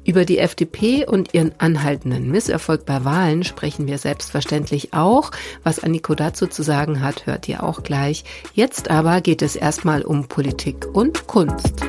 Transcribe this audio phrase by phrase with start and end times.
[0.05, 5.31] Über die FDP und ihren anhaltenden Misserfolg bei Wahlen sprechen wir selbstverständlich auch.
[5.63, 8.23] Was Anniko dazu zu sagen hat, hört ihr auch gleich.
[8.53, 11.85] Jetzt aber geht es erstmal um Politik und Kunst.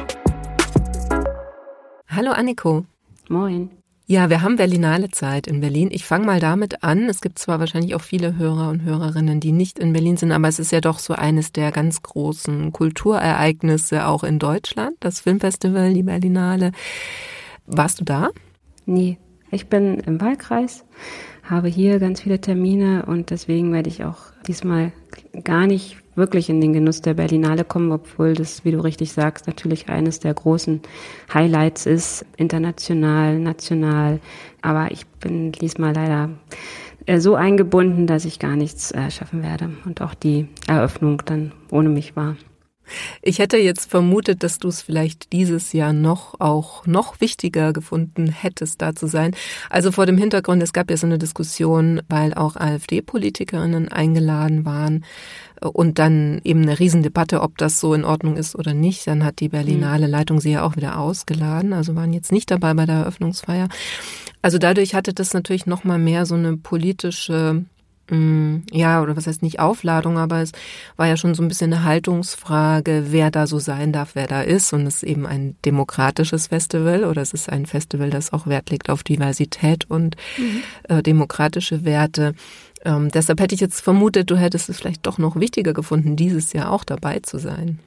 [2.09, 2.85] Hallo Anniko.
[3.29, 3.71] Moin.
[4.07, 5.91] Ja, wir haben Berlinale Zeit in Berlin.
[5.93, 7.09] Ich fange mal damit an.
[7.09, 10.49] Es gibt zwar wahrscheinlich auch viele Hörer und Hörerinnen, die nicht in Berlin sind, aber
[10.49, 15.95] es ist ja doch so eines der ganz großen Kulturereignisse auch in Deutschland, das Filmfestival,
[15.95, 16.73] die Berlinale.
[17.67, 18.31] Warst du da?
[18.85, 19.17] Nee,
[19.53, 20.85] ich bin im Wahlkreis,
[21.49, 24.93] habe hier ganz viele Termine und deswegen werde ich auch diesmal
[25.45, 29.47] gar nicht wirklich in den Genuss der Berlinale kommen, obwohl das, wie du richtig sagst,
[29.47, 30.81] natürlich eines der großen
[31.33, 34.21] Highlights ist, international, national.
[34.63, 36.31] Aber ich bin diesmal leider
[37.05, 41.53] äh, so eingebunden, dass ich gar nichts äh, schaffen werde und auch die Eröffnung dann
[41.71, 42.37] ohne mich war.
[43.23, 48.29] Ich hätte jetzt vermutet, dass du es vielleicht dieses Jahr noch auch noch wichtiger gefunden
[48.29, 49.35] hättest, da zu sein.
[49.71, 55.05] Also vor dem Hintergrund, es gab ja so eine Diskussion, weil auch AfD-Politikerinnen eingeladen waren
[55.61, 59.07] und dann eben eine Riesendebatte, ob das so in Ordnung ist oder nicht.
[59.07, 60.13] Dann hat die Berlinale mhm.
[60.13, 63.69] Leitung sie ja auch wieder ausgeladen, also waren jetzt nicht dabei bei der Eröffnungsfeier.
[64.43, 67.65] Also dadurch hatte das natürlich noch mal mehr so eine politische
[68.09, 70.53] ja, oder was heißt nicht Aufladung, aber es
[70.97, 74.43] war ja schon so ein bisschen eine Haltungsfrage, wer da so sein darf, wer da
[74.43, 74.73] ist.
[74.73, 78.71] Und es ist eben ein demokratisches Festival oder es ist ein Festival, das auch Wert
[78.71, 80.63] legt auf Diversität und mhm.
[80.89, 82.35] äh, demokratische Werte.
[82.85, 86.53] Ähm, deshalb hätte ich jetzt vermutet, du hättest es vielleicht doch noch wichtiger gefunden, dieses
[86.53, 87.81] Jahr auch dabei zu sein.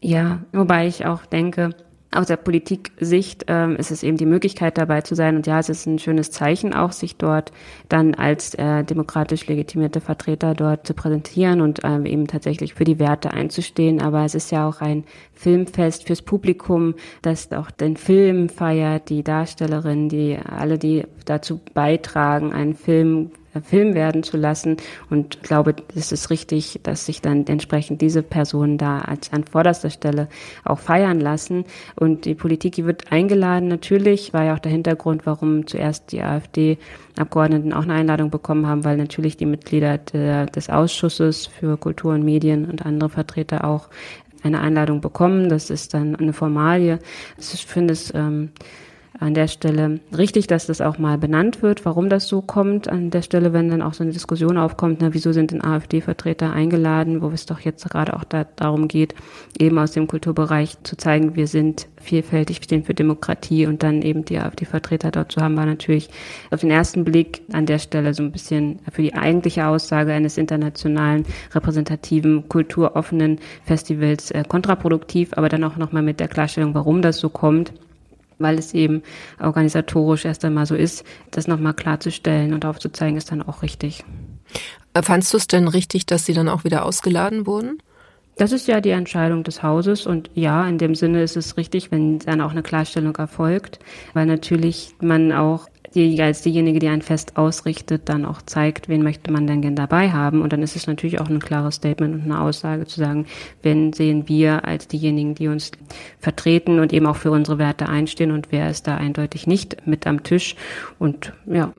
[0.00, 1.70] Ja, wobei ich auch denke,
[2.14, 5.36] aus der Politik-Sicht ähm, ist es eben die Möglichkeit dabei zu sein.
[5.36, 7.52] Und ja, es ist ein schönes Zeichen auch, sich dort
[7.88, 12.98] dann als äh, demokratisch legitimierte Vertreter dort zu präsentieren und ähm, eben tatsächlich für die
[12.98, 14.02] Werte einzustehen.
[14.02, 19.22] Aber es ist ja auch ein Filmfest fürs Publikum, das auch den Film feiert, die
[19.22, 24.76] Darstellerinnen, die alle, die dazu beitragen, einen Film Film werden zu lassen.
[25.10, 29.90] Und glaube, es ist richtig, dass sich dann entsprechend diese Personen da als an vorderster
[29.90, 30.28] Stelle
[30.64, 31.64] auch feiern lassen.
[31.96, 33.68] Und die Politik, die wird eingeladen.
[33.68, 36.78] Natürlich war ja auch der Hintergrund, warum zuerst die AfD
[37.18, 42.14] Abgeordneten auch eine Einladung bekommen haben, weil natürlich die Mitglieder der, des Ausschusses für Kultur
[42.14, 43.90] und Medien und andere Vertreter auch
[44.42, 45.48] eine Einladung bekommen.
[45.48, 46.98] Das ist dann eine Formalie.
[47.38, 48.50] Ich finde es ähm,
[49.18, 52.88] an der Stelle richtig, dass das auch mal benannt wird, warum das so kommt.
[52.88, 56.52] An der Stelle, wenn dann auch so eine Diskussion aufkommt, na, wieso sind denn AfD-Vertreter
[56.52, 59.14] eingeladen, wo es doch jetzt gerade auch da, darum geht,
[59.58, 64.02] eben aus dem Kulturbereich zu zeigen, wir sind vielfältig, wir stehen für Demokratie und dann
[64.02, 66.08] eben die AfD-Vertreter dort zu haben, war natürlich
[66.50, 70.38] auf den ersten Blick an der Stelle so ein bisschen für die eigentliche Aussage eines
[70.38, 71.24] internationalen,
[71.54, 77.28] repräsentativen, kulturoffenen Festivals äh, kontraproduktiv, aber dann auch nochmal mit der Klarstellung, warum das so
[77.28, 77.72] kommt
[78.38, 79.02] weil es eben
[79.40, 84.04] organisatorisch erst einmal so ist, das nochmal klarzustellen und aufzuzeigen, ist dann auch richtig.
[85.00, 87.78] Fandst du es denn richtig, dass sie dann auch wieder ausgeladen wurden?
[88.36, 91.90] Das ist ja die Entscheidung des Hauses und ja, in dem Sinne ist es richtig,
[91.90, 93.78] wenn dann auch eine Klarstellung erfolgt,
[94.14, 99.02] weil natürlich man auch die, als diejenige, die ein Fest ausrichtet, dann auch zeigt, wen
[99.02, 100.40] möchte man denn gern dabei haben.
[100.40, 103.26] Und dann ist es natürlich auch ein klares Statement und eine Aussage zu sagen,
[103.62, 105.72] wen sehen wir als diejenigen, die uns
[106.18, 110.06] vertreten und eben auch für unsere Werte einstehen und wer ist da eindeutig nicht mit
[110.06, 110.56] am Tisch.
[110.98, 111.72] Und ja,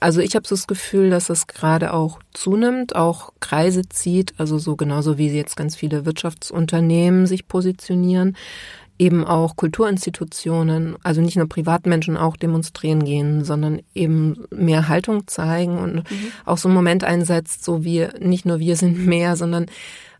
[0.00, 4.58] also ich habe so das Gefühl, dass es gerade auch zunimmt, auch Kreise zieht, also
[4.58, 8.36] so genauso wie jetzt ganz viele Wirtschaftsunternehmen sich positionieren,
[8.98, 15.78] eben auch Kulturinstitutionen, also nicht nur Privatmenschen auch demonstrieren gehen, sondern eben mehr Haltung zeigen
[15.78, 16.32] und mhm.
[16.44, 19.66] auch so einen Moment einsetzt, so wie nicht nur wir sind mehr, sondern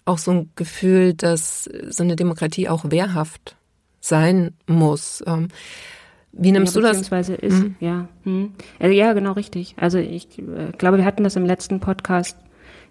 [0.04, 3.56] auch so ein Gefühl, dass so eine Demokratie auch wehrhaft
[4.00, 5.22] sein muss.
[5.26, 5.48] Ähm,
[6.32, 6.98] wie nimmst ja, du das?
[6.98, 7.76] Beziehungsweise ist, mhm.
[7.80, 8.08] ja.
[8.24, 8.52] Hm.
[8.78, 9.74] Also, ja, genau richtig.
[9.78, 12.36] Also ich äh, glaube, wir hatten das im letzten Podcast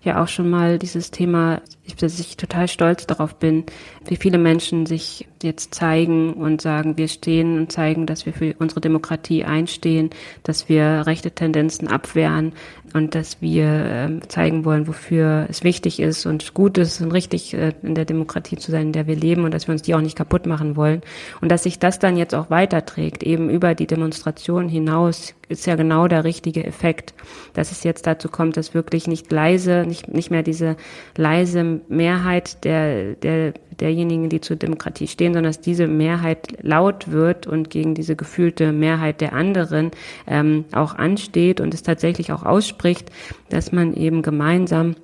[0.01, 1.61] ja auch schon mal dieses Thema,
[1.99, 3.65] dass ich total stolz darauf bin,
[4.05, 8.55] wie viele Menschen sich jetzt zeigen und sagen, wir stehen und zeigen, dass wir für
[8.59, 10.09] unsere Demokratie einstehen,
[10.43, 12.53] dass wir rechte Tendenzen abwehren
[12.93, 17.53] und dass wir ähm, zeigen wollen, wofür es wichtig ist und gut ist und richtig
[17.53, 19.93] äh, in der Demokratie zu sein, in der wir leben und dass wir uns die
[19.95, 21.01] auch nicht kaputt machen wollen.
[21.41, 25.75] Und dass sich das dann jetzt auch weiterträgt, eben über die Demonstration hinaus, ist ja
[25.75, 27.13] genau der richtige Effekt,
[27.53, 30.77] dass es jetzt dazu kommt, dass wirklich nicht leise, nicht, nicht mehr diese
[31.17, 37.47] leise Mehrheit der, der derjenigen, die zur Demokratie stehen, sondern dass diese Mehrheit laut wird
[37.47, 39.91] und gegen diese gefühlte Mehrheit der anderen
[40.27, 43.11] ähm, auch ansteht und es tatsächlich auch ausspricht,
[43.49, 44.95] dass man eben gemeinsam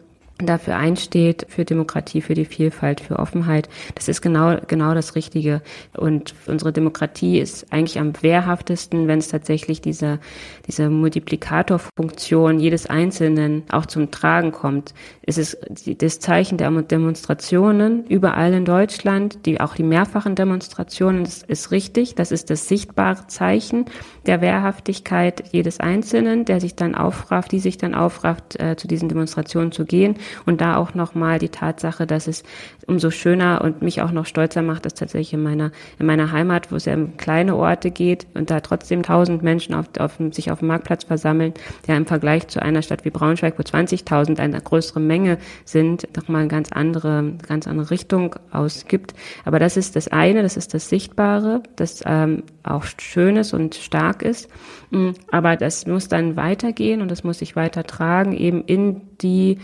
[0.45, 3.69] dafür einsteht, für Demokratie, für die Vielfalt, für Offenheit.
[3.95, 5.61] Das ist genau, genau das Richtige.
[5.95, 10.19] Und unsere Demokratie ist eigentlich am wehrhaftesten, wenn es tatsächlich diese,
[10.67, 14.93] diese Multiplikatorfunktion jedes Einzelnen auch zum Tragen kommt.
[15.23, 15.57] Es ist
[15.99, 22.15] das Zeichen der Demonstrationen überall in Deutschland, die, auch die mehrfachen Demonstrationen, das ist richtig.
[22.15, 23.85] Das ist das sichtbare Zeichen
[24.25, 29.09] der Wehrhaftigkeit jedes Einzelnen, der sich dann aufrafft, die sich dann aufrafft, äh, zu diesen
[29.09, 32.43] Demonstrationen zu gehen und da auch nochmal die Tatsache, dass es
[32.87, 36.71] umso schöner und mich auch noch stolzer macht, dass tatsächlich in meiner, in meiner Heimat,
[36.71, 40.51] wo es ja um kleine Orte geht und da trotzdem tausend Menschen auf, auf, sich
[40.51, 41.53] auf dem Marktplatz versammeln,
[41.87, 46.41] ja im Vergleich zu einer Stadt wie Braunschweig, wo 20.000 eine größere Menge sind, nochmal
[46.41, 49.13] eine ganz andere, ganz andere Richtung ausgibt.
[49.45, 53.75] Aber das ist das eine, das ist das Sichtbare, das ähm, auch schön ist und
[53.75, 54.49] stark ist.
[54.91, 59.59] Mm, aber das muss dann weitergehen und das muss sich weiter tragen, eben in die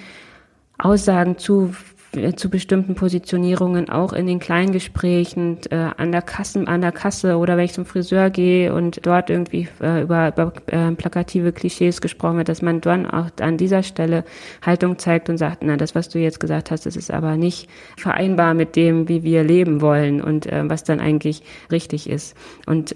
[0.77, 1.73] Aussagen zu
[2.13, 7.37] äh, zu bestimmten Positionierungen auch in den Kleingesprächen äh, an der Kasse an der Kasse
[7.37, 12.01] oder wenn ich zum Friseur gehe und dort irgendwie äh, über, über äh, plakative Klischees
[12.01, 14.23] gesprochen wird, dass man dann auch an dieser Stelle
[14.65, 17.69] Haltung zeigt und sagt, na das was du jetzt gesagt hast, das ist aber nicht
[17.97, 22.35] vereinbar mit dem, wie wir leben wollen und äh, was dann eigentlich richtig ist.
[22.65, 22.95] Und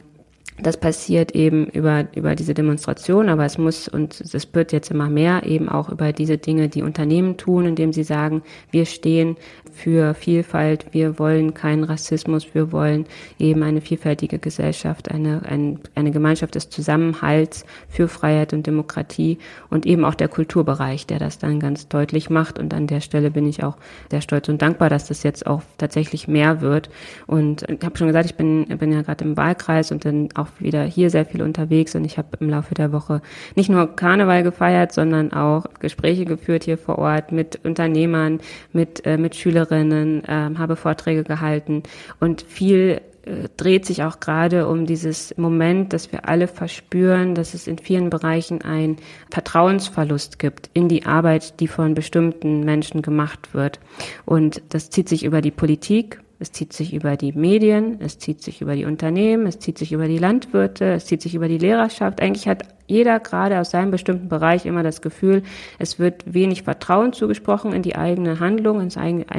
[0.59, 5.09] das passiert eben über, über diese Demonstration, aber es muss und es wird jetzt immer
[5.09, 9.37] mehr eben auch über diese Dinge, die Unternehmen tun, indem sie sagen, wir stehen
[9.71, 13.05] für Vielfalt, wir wollen keinen Rassismus, wir wollen
[13.39, 19.39] eben eine vielfältige Gesellschaft, eine, eine, eine Gemeinschaft des Zusammenhalts für Freiheit und Demokratie
[19.69, 22.59] und eben auch der Kulturbereich, der das dann ganz deutlich macht.
[22.59, 23.77] Und an der Stelle bin ich auch
[24.09, 26.89] sehr stolz und dankbar, dass das jetzt auch tatsächlich mehr wird.
[27.27, 30.47] Und ich habe schon gesagt, ich bin, bin ja gerade im Wahlkreis und dann auch
[30.59, 33.21] wieder hier sehr viel unterwegs und ich habe im Laufe der Woche
[33.55, 38.39] nicht nur Karneval gefeiert, sondern auch Gespräche geführt hier vor Ort mit Unternehmern,
[38.73, 41.83] mit, äh, mit Schülerinnen, äh, habe Vorträge gehalten
[42.19, 47.53] und viel äh, dreht sich auch gerade um dieses Moment, dass wir alle verspüren, dass
[47.53, 48.97] es in vielen Bereichen ein
[49.29, 53.79] Vertrauensverlust gibt in die Arbeit, die von bestimmten Menschen gemacht wird.
[54.25, 58.41] Und das zieht sich über die Politik, es zieht sich über die Medien, es zieht
[58.41, 61.59] sich über die Unternehmen, es zieht sich über die Landwirte, es zieht sich über die
[61.59, 62.19] Lehrerschaft.
[62.19, 65.43] Eigentlich hat jeder gerade aus seinem bestimmten Bereich immer das Gefühl,
[65.79, 68.89] es wird wenig Vertrauen zugesprochen in die eigene Handlung, in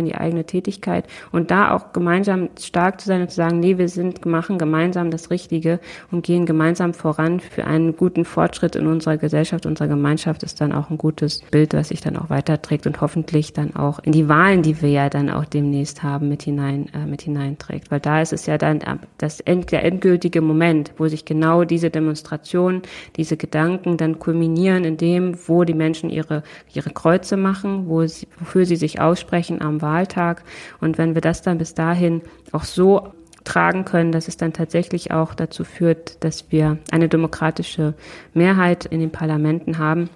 [0.05, 3.89] die eigene Tätigkeit und da auch gemeinsam stark zu sein und zu sagen, nee, wir
[3.89, 5.81] sind, machen gemeinsam das Richtige
[6.11, 10.73] und gehen gemeinsam voran für einen guten Fortschritt in unserer Gesellschaft, unserer Gemeinschaft ist dann
[10.73, 14.29] auch ein gutes Bild, was sich dann auch weiterträgt und hoffentlich dann auch in die
[14.29, 17.91] Wahlen, die wir ja dann auch demnächst haben, mit hinein, äh, mit hineinträgt.
[17.91, 18.81] Weil da ist es ja dann
[19.19, 22.83] das, der endgültige Moment, wo sich genau diese Demonstration,
[23.17, 28.29] diese Gedanken dann kulminieren in dem, wo die Menschen ihre, ihre Kreuze machen, wo sie,
[28.39, 30.45] wofür sie sich aussprechen am Wahltag.
[30.81, 32.23] Und wenn wir das dann bis dahin
[32.53, 37.95] auch so tragen können, dass es dann tatsächlich auch dazu führt, dass wir eine demokratische
[38.33, 40.09] Mehrheit in den Parlamenten haben,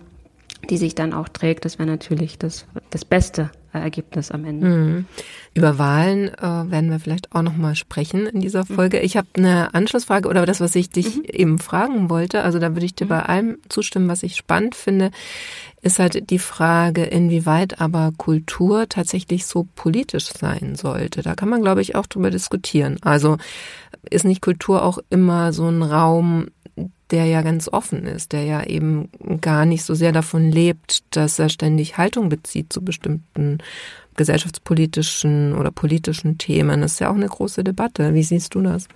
[0.70, 4.66] die sich dann auch trägt, das wäre natürlich das, das Beste Ergebnis am Ende.
[4.66, 5.04] Mhm.
[5.54, 9.00] Über Wahlen äh, werden wir vielleicht auch noch mal sprechen in dieser Folge.
[9.00, 11.24] Ich habe eine Anschlussfrage oder das, was ich dich mhm.
[11.24, 12.42] eben fragen wollte.
[12.42, 13.10] Also da würde ich dir mhm.
[13.10, 15.10] bei allem zustimmen, was ich spannend finde,
[15.82, 21.22] ist halt die Frage, inwieweit aber Kultur tatsächlich so politisch sein sollte.
[21.22, 22.98] Da kann man, glaube ich, auch drüber diskutieren.
[23.02, 23.38] Also
[24.10, 26.48] ist nicht Kultur auch immer so ein Raum,
[27.10, 29.08] der ja ganz offen ist, der ja eben
[29.40, 33.58] gar nicht so sehr davon lebt, dass er ständig Haltung bezieht zu bestimmten
[34.16, 36.80] gesellschaftspolitischen oder politischen Themen.
[36.80, 38.14] Das ist ja auch eine große Debatte.
[38.14, 38.88] Wie siehst du das?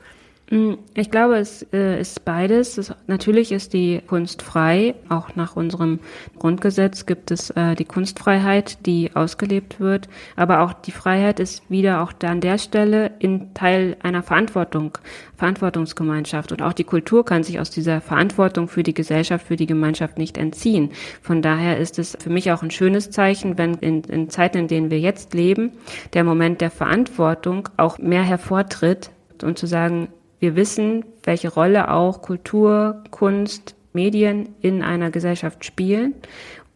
[0.50, 2.76] Mm, ich glaube, es äh, ist beides.
[2.76, 4.96] Es, natürlich ist die Kunst frei.
[5.08, 6.00] Auch nach unserem
[6.40, 10.08] Grundgesetz gibt es äh, die Kunstfreiheit, die ausgelebt wird.
[10.34, 14.98] Aber auch die Freiheit ist wieder auch da an der Stelle in Teil einer Verantwortung,
[15.36, 16.50] Verantwortungsgemeinschaft.
[16.50, 20.18] Und auch die Kultur kann sich aus dieser Verantwortung für die Gesellschaft, für die Gemeinschaft
[20.18, 20.90] nicht entziehen.
[21.22, 24.68] Von daher ist es für mich auch ein schönes Zeichen, wenn in, in Zeiten, in
[24.68, 25.70] denen wir jetzt leben,
[26.12, 29.10] der Moment der Verantwortung auch mehr hervortritt
[29.42, 30.08] und zu sagen,
[30.40, 36.14] wir wissen, welche Rolle auch Kultur, Kunst, Medien in einer Gesellschaft spielen.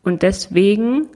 [0.02, 1.08] Und deswegen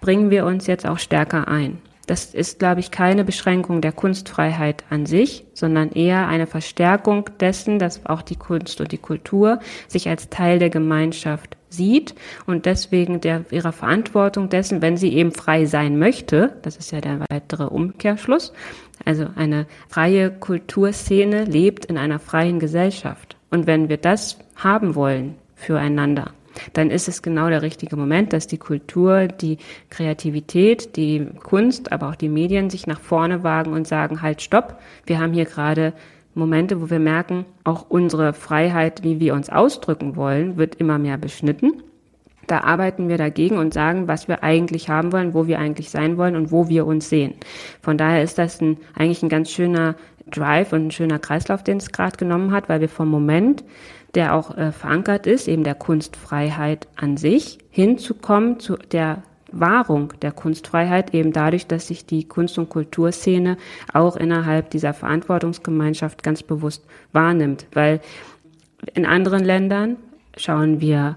[0.00, 1.78] bringen wir uns jetzt auch stärker ein.
[2.06, 7.78] Das ist, glaube ich, keine Beschränkung der Kunstfreiheit an sich, sondern eher eine Verstärkung dessen,
[7.78, 9.58] dass auch die Kunst und die Kultur
[9.88, 12.14] sich als Teil der Gemeinschaft sieht
[12.46, 17.00] und deswegen der, ihrer Verantwortung dessen, wenn sie eben frei sein möchte, das ist ja
[17.00, 18.52] der weitere Umkehrschluss,
[19.04, 23.36] also eine freie Kulturszene lebt in einer freien Gesellschaft.
[23.50, 26.32] Und wenn wir das haben wollen füreinander,
[26.72, 29.58] dann ist es genau der richtige Moment, dass die Kultur, die
[29.90, 34.78] Kreativität, die Kunst, aber auch die Medien sich nach vorne wagen und sagen, halt, stopp,
[35.06, 35.92] wir haben hier gerade
[36.34, 41.16] Momente, wo wir merken, auch unsere Freiheit, wie wir uns ausdrücken wollen, wird immer mehr
[41.16, 41.82] beschnitten.
[42.46, 46.16] Da arbeiten wir dagegen und sagen, was wir eigentlich haben wollen, wo wir eigentlich sein
[46.16, 47.34] wollen und wo wir uns sehen.
[47.80, 49.96] Von daher ist das ein, eigentlich ein ganz schöner
[50.30, 53.64] Drive und ein schöner Kreislauf, den es gerade genommen hat, weil wir vom Moment,
[54.16, 60.32] der auch äh, verankert ist, eben der Kunstfreiheit an sich, hinzukommen zu der Wahrung der
[60.32, 63.56] Kunstfreiheit eben dadurch, dass sich die Kunst- und Kulturszene
[63.92, 67.66] auch innerhalb dieser Verantwortungsgemeinschaft ganz bewusst wahrnimmt.
[67.72, 68.00] Weil
[68.94, 69.96] in anderen Ländern
[70.36, 71.16] schauen wir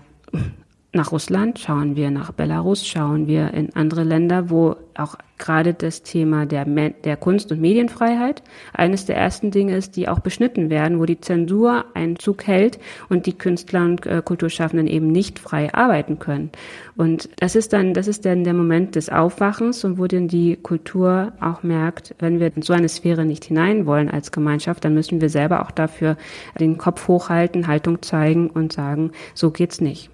[0.91, 6.01] nach Russland, schauen wir nach Belarus, schauen wir in andere Länder, wo auch gerade das
[6.01, 8.41] Thema der, der Kunst- und Medienfreiheit
[8.73, 13.27] eines der ersten Dinge ist, die auch beschnitten werden, wo die Zensur Einzug hält und
[13.27, 16.49] die Künstler und äh, Kulturschaffenden eben nicht frei arbeiten können.
[16.97, 20.55] Und das ist dann, das ist dann der Moment des Aufwachens und wo dann die
[20.55, 24.95] Kultur auch merkt, wenn wir in so eine Sphäre nicht hinein wollen als Gemeinschaft, dann
[24.95, 26.17] müssen wir selber auch dafür
[26.59, 30.09] den Kopf hochhalten, Haltung zeigen und sagen, so geht's nicht.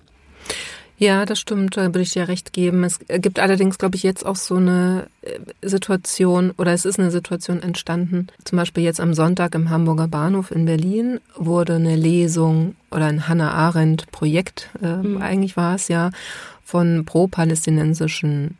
[0.97, 2.83] Ja, das stimmt, da würde ich dir recht geben.
[2.85, 7.11] Es gibt allerdings, glaube ich, jetzt auch so eine äh, Situation oder es ist eine
[7.11, 8.27] Situation entstanden.
[8.45, 13.27] Zum Beispiel jetzt am Sonntag im Hamburger Bahnhof in Berlin wurde eine Lesung oder ein
[13.27, 15.21] Hannah Arendt Projekt, äh, mhm.
[15.21, 16.11] eigentlich war es ja,
[16.63, 18.57] von pro-palästinensischen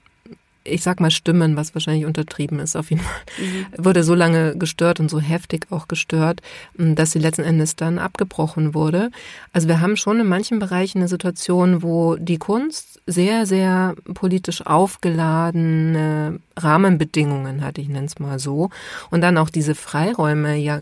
[0.65, 3.85] ich sag mal Stimmen, was wahrscheinlich untertrieben ist, auf jeden Fall, mhm.
[3.85, 6.41] wurde so lange gestört und so heftig auch gestört,
[6.73, 9.11] dass sie letzten Endes dann abgebrochen wurde.
[9.53, 14.65] Also wir haben schon in manchen Bereichen eine Situation, wo die Kunst sehr, sehr politisch
[14.65, 18.71] aufgeladene Rahmenbedingungen hat, ich nenne es mal so,
[19.11, 20.79] und dann auch diese Freiräume ja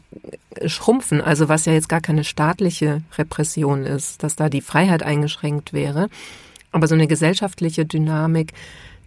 [0.66, 5.74] schrumpfen, also was ja jetzt gar keine staatliche Repression ist, dass da die Freiheit eingeschränkt
[5.74, 6.10] wäre,
[6.72, 8.54] aber so eine gesellschaftliche Dynamik,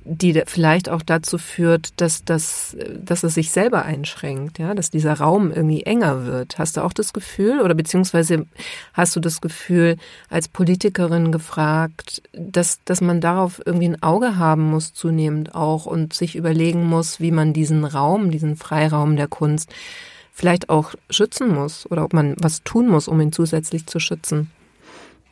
[0.09, 5.15] die vielleicht auch dazu führt, dass, dass, dass es sich selber einschränkt, ja, dass dieser
[5.15, 6.59] Raum irgendwie enger wird.
[6.59, 8.47] Hast du auch das Gefühl oder beziehungsweise
[8.93, 9.97] hast du das Gefühl
[10.31, 16.13] als Politikerin gefragt, dass, dass man darauf irgendwie ein Auge haben muss zunehmend auch und
[16.13, 19.75] sich überlegen muss, wie man diesen Raum, diesen Freiraum der Kunst
[20.33, 24.51] vielleicht auch schützen muss oder ob man was tun muss, um ihn zusätzlich zu schützen?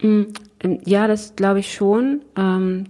[0.00, 0.22] Mm,
[0.84, 2.22] ja, das glaube ich schon.
[2.36, 2.86] Ähm,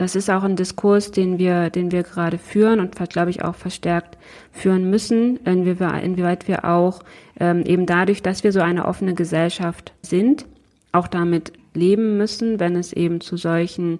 [0.00, 3.54] das ist auch ein Diskurs, den wir, den wir gerade führen und, glaube ich, auch
[3.54, 4.16] verstärkt
[4.50, 7.02] führen müssen, inwieweit wir auch
[7.38, 10.46] ähm, eben dadurch, dass wir so eine offene Gesellschaft sind,
[10.92, 13.98] auch damit leben müssen, wenn es eben zu solchen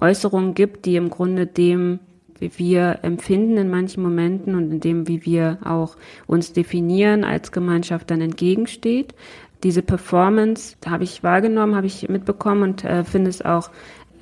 [0.00, 1.98] Äußerungen gibt, die im Grunde dem,
[2.38, 5.96] wie wir empfinden in manchen Momenten und in dem, wie wir auch
[6.28, 9.16] uns definieren als Gemeinschaft dann entgegensteht.
[9.64, 13.70] Diese Performance habe ich wahrgenommen, habe ich mitbekommen und äh, finde es auch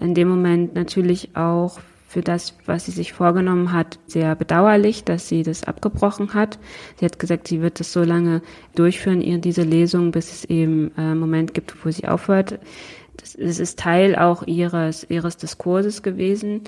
[0.01, 1.79] in dem Moment natürlich auch
[2.09, 6.59] für das, was sie sich vorgenommen hat, sehr bedauerlich, dass sie das abgebrochen hat.
[6.99, 8.41] Sie hat gesagt, sie wird das so lange
[8.75, 12.59] durchführen, ihr diese Lesung, bis es eben äh, einen Moment gibt, wo sie aufhört.
[13.19, 16.63] Das, das ist Teil auch ihres, ihres Diskurses gewesen.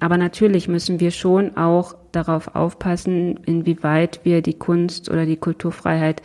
[0.00, 6.20] aber natürlich müssen wir schon auch darauf aufpassen, inwieweit wir die Kunst oder die Kulturfreiheit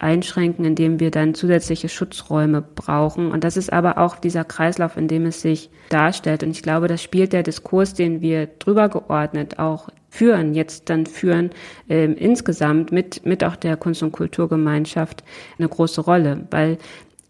[0.00, 3.30] einschränken, indem wir dann zusätzliche Schutzräume brauchen.
[3.30, 6.42] Und das ist aber auch dieser Kreislauf, in dem es sich darstellt.
[6.42, 11.06] Und ich glaube, das spielt der Diskurs, den wir drüber geordnet auch führen, jetzt dann
[11.06, 11.50] führen,
[11.88, 15.22] äh, insgesamt mit, mit auch der Kunst- und Kulturgemeinschaft
[15.58, 16.46] eine große Rolle.
[16.50, 16.78] Weil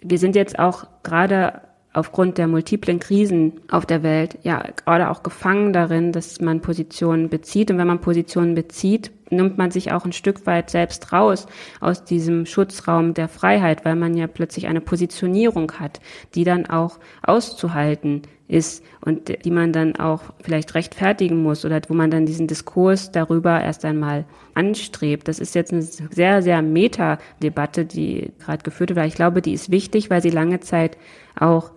[0.03, 1.61] wir sind jetzt auch gerade
[1.93, 7.29] aufgrund der multiplen Krisen auf der Welt ja gerade auch gefangen darin, dass man Positionen
[7.29, 7.71] bezieht.
[7.71, 11.47] Und wenn man Positionen bezieht, nimmt man sich auch ein Stück weit selbst raus
[11.81, 16.01] aus diesem Schutzraum der Freiheit, weil man ja plötzlich eine Positionierung hat,
[16.35, 21.95] die dann auch auszuhalten ist und die man dann auch vielleicht rechtfertigen muss oder wo
[21.95, 25.29] man dann diesen Diskurs darüber erst einmal anstrebt.
[25.29, 29.07] Das ist jetzt eine sehr, sehr Meta-Debatte, die gerade geführt wird.
[29.07, 30.99] Ich glaube, die ist wichtig, weil sie lange Zeit
[31.39, 31.71] auch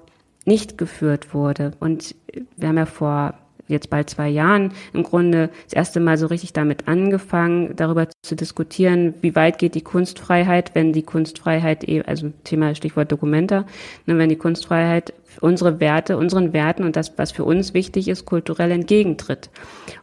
[0.45, 1.71] nicht geführt wurde.
[1.79, 2.15] Und
[2.57, 3.35] wir haben ja vor
[3.67, 8.35] jetzt bald zwei Jahren im Grunde das erste Mal so richtig damit angefangen, darüber zu
[8.35, 13.65] diskutieren, wie weit geht die Kunstfreiheit, wenn die Kunstfreiheit eben, also Thema Stichwort Dokumenta,
[14.05, 18.25] ne, wenn die Kunstfreiheit unsere Werte, unseren Werten und das, was für uns wichtig ist,
[18.25, 19.49] kulturell entgegentritt.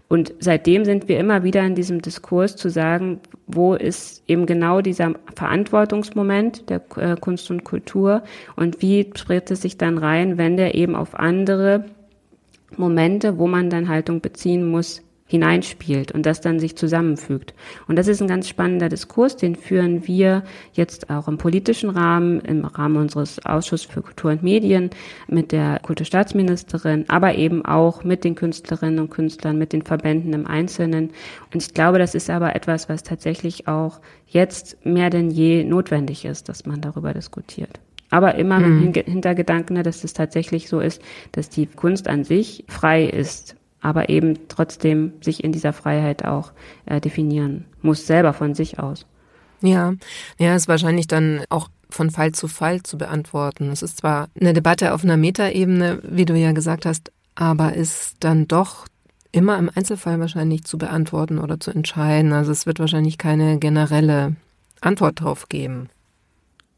[0.09, 4.81] Und seitdem sind wir immer wieder in diesem Diskurs zu sagen, wo ist eben genau
[4.81, 8.23] dieser Verantwortungsmoment der äh, Kunst und Kultur
[8.57, 11.85] und wie tritt es sich dann rein, wenn der eben auf andere
[12.77, 17.55] Momente, wo man dann Haltung beziehen muss, hineinspielt und das dann sich zusammenfügt.
[17.87, 22.41] Und das ist ein ganz spannender Diskurs, den führen wir jetzt auch im politischen Rahmen,
[22.41, 24.91] im Rahmen unseres Ausschusses für Kultur und Medien
[25.29, 30.49] mit der Kulturstaatsministerin, aber eben auch mit den Künstlerinnen und Künstlern, mit den Verbänden im
[30.49, 31.11] Einzelnen.
[31.55, 36.25] Und ich glaube, das ist aber etwas, was tatsächlich auch jetzt mehr denn je notwendig
[36.25, 37.79] ist, dass man darüber diskutiert.
[38.11, 38.85] Aber immer mhm.
[38.85, 41.01] mit dem Hintergedanken, dass es tatsächlich so ist,
[41.33, 46.53] dass die Kunst an sich frei ist, aber eben trotzdem sich in dieser Freiheit auch
[46.87, 49.07] äh, definieren muss, selber von sich aus.
[49.63, 49.95] Ja,
[50.39, 53.71] ja, ist wahrscheinlich dann auch von Fall zu Fall zu beantworten.
[53.71, 58.17] Es ist zwar eine Debatte auf einer Metaebene, wie du ja gesagt hast, aber ist
[58.21, 58.87] dann doch
[59.33, 62.33] immer im Einzelfall wahrscheinlich zu beantworten oder zu entscheiden.
[62.33, 64.37] Also es wird wahrscheinlich keine generelle
[64.81, 65.89] Antwort drauf geben.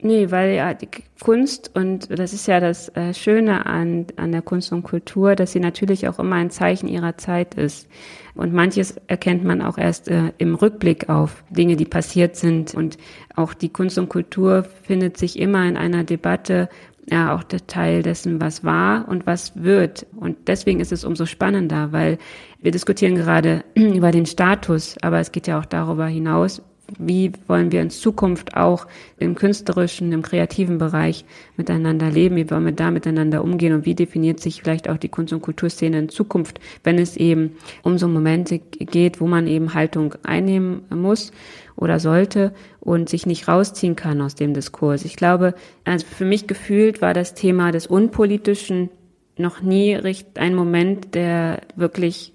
[0.04, 0.88] Nee, weil ja die
[1.21, 5.52] Kunst und das ist ja das äh, Schöne an, an der Kunst und Kultur, dass
[5.52, 7.88] sie natürlich auch immer ein Zeichen ihrer Zeit ist.
[8.34, 12.75] Und manches erkennt man auch erst äh, im Rückblick auf Dinge, die passiert sind.
[12.75, 12.99] Und
[13.36, 16.69] auch die Kunst und Kultur findet sich immer in einer Debatte,
[17.08, 20.06] ja, auch der Teil dessen, was war und was wird.
[20.17, 22.19] Und deswegen ist es umso spannender, weil
[22.60, 26.60] wir diskutieren gerade über den Status, aber es geht ja auch darüber hinaus,
[26.99, 28.87] wie wollen wir in Zukunft auch
[29.19, 31.25] im künstlerischen, im kreativen Bereich
[31.57, 35.09] miteinander leben, wie wollen wir da miteinander umgehen und wie definiert sich vielleicht auch die
[35.09, 39.75] Kunst- und Kulturszene in Zukunft, wenn es eben um so Momente geht, wo man eben
[39.75, 41.33] Haltung einnehmen muss
[41.76, 45.05] oder sollte und sich nicht rausziehen kann aus dem Diskurs.
[45.05, 48.91] Ich glaube, also für mich gefühlt war das Thema des Unpolitischen
[49.37, 49.99] noch nie
[50.35, 52.33] ein Moment, der wirklich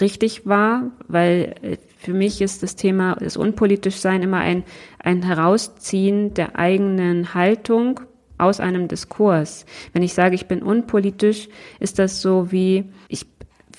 [0.00, 4.64] richtig war, weil äh, für mich ist das Thema des Unpolitischsein immer ein,
[4.98, 8.00] ein Herausziehen der eigenen Haltung
[8.38, 9.66] aus einem Diskurs.
[9.92, 13.26] Wenn ich sage, ich bin unpolitisch, ist das so wie, ich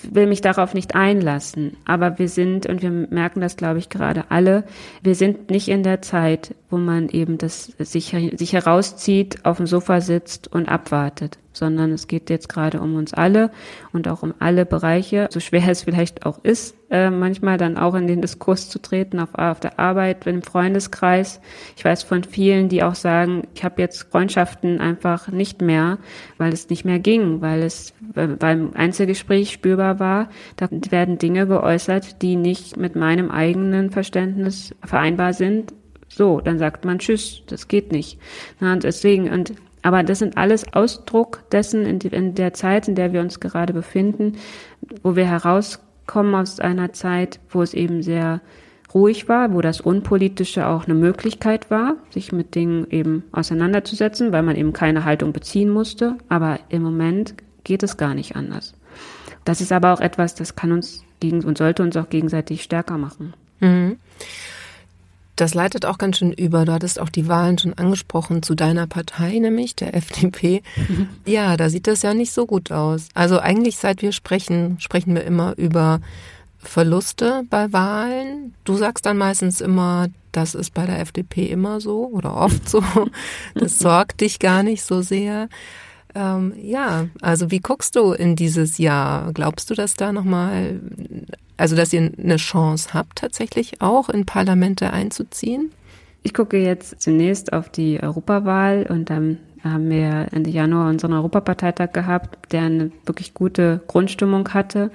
[0.02, 1.76] will mich darauf nicht einlassen.
[1.84, 4.64] Aber wir sind, und wir merken das, glaube ich, gerade alle,
[5.02, 9.66] wir sind nicht in der Zeit, wo man eben das sich, sich herauszieht, auf dem
[9.66, 13.50] Sofa sitzt und abwartet sondern es geht jetzt gerade um uns alle
[13.92, 17.96] und auch um alle Bereiche, so schwer es vielleicht auch ist, äh, manchmal dann auch
[17.96, 21.40] in den Diskurs zu treten, auf, auf der Arbeit, im Freundeskreis.
[21.76, 25.98] Ich weiß von vielen, die auch sagen, ich habe jetzt Freundschaften einfach nicht mehr,
[26.38, 32.22] weil es nicht mehr ging, weil es beim Einzelgespräch spürbar war, da werden Dinge geäußert,
[32.22, 35.74] die nicht mit meinem eigenen Verständnis vereinbar sind
[36.08, 38.20] so, dann sagt man Tschüss, das geht nicht.
[38.60, 42.94] und deswegen, und aber das sind alles Ausdruck dessen in, die, in der Zeit, in
[42.94, 44.36] der wir uns gerade befinden,
[45.02, 45.26] wo wir
[46.06, 48.40] herauskommen aus einer Zeit, wo es eben sehr
[48.94, 54.42] ruhig war, wo das Unpolitische auch eine Möglichkeit war, sich mit Dingen eben auseinanderzusetzen, weil
[54.42, 56.16] man eben keine Haltung beziehen musste.
[56.28, 58.74] Aber im Moment geht es gar nicht anders.
[59.44, 62.98] Das ist aber auch etwas, das kann uns gegen und sollte uns auch gegenseitig stärker
[62.98, 63.34] machen.
[63.60, 63.96] Mhm.
[65.36, 66.64] Das leitet auch ganz schön über.
[66.64, 70.62] Du hattest auch die Wahlen schon angesprochen zu deiner Partei, nämlich der FDP.
[70.76, 71.08] Mhm.
[71.26, 73.08] Ja, da sieht das ja nicht so gut aus.
[73.14, 76.00] Also eigentlich seit wir sprechen, sprechen wir immer über
[76.58, 78.54] Verluste bei Wahlen.
[78.64, 82.82] Du sagst dann meistens immer, das ist bei der FDP immer so oder oft so.
[83.54, 85.48] Das sorgt dich gar nicht so sehr.
[86.14, 89.32] Ähm, ja, also wie guckst du in dieses Jahr?
[89.32, 90.80] Glaubst du, dass da nochmal,
[91.56, 95.70] also dass ihr eine Chance habt, tatsächlich auch in Parlamente einzuziehen?
[96.22, 101.92] Ich gucke jetzt zunächst auf die Europawahl und dann haben wir Ende Januar unseren Europaparteitag
[101.92, 104.90] gehabt, der eine wirklich gute Grundstimmung hatte,